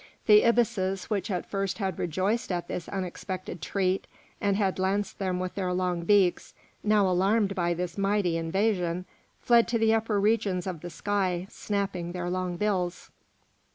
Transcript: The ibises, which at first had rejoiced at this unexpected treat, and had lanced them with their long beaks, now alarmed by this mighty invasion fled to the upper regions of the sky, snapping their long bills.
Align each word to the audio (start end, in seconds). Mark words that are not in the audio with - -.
The 0.25 0.43
ibises, 0.47 1.11
which 1.11 1.29
at 1.29 1.45
first 1.45 1.77
had 1.77 1.99
rejoiced 1.99 2.51
at 2.51 2.67
this 2.67 2.89
unexpected 2.89 3.61
treat, 3.61 4.07
and 4.41 4.55
had 4.57 4.79
lanced 4.79 5.19
them 5.19 5.39
with 5.39 5.53
their 5.53 5.71
long 5.73 6.05
beaks, 6.05 6.55
now 6.83 7.07
alarmed 7.07 7.53
by 7.53 7.75
this 7.75 7.99
mighty 7.99 8.35
invasion 8.35 9.05
fled 9.39 9.67
to 9.67 9.77
the 9.77 9.93
upper 9.93 10.19
regions 10.19 10.65
of 10.65 10.79
the 10.81 10.89
sky, 10.89 11.45
snapping 11.51 12.13
their 12.13 12.31
long 12.31 12.57
bills. 12.57 13.11